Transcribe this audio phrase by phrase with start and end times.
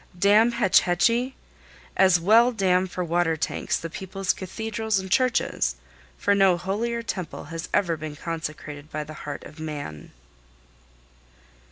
[0.17, 1.35] Dam Hetch Hetchy!
[1.95, 5.75] As well dam for water tanks the people's cathedrals and churches,
[6.17, 10.09] for no holier temple has ever been consecrated by the heart of man.